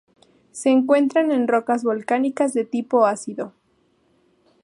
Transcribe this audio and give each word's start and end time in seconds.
Se 0.51 0.69
encuentra 0.71 1.21
en 1.21 1.47
rocas 1.47 1.83
volcánicas 1.83 2.55
de 2.55 2.65
tipo 2.65 3.05
ácido. 3.05 3.53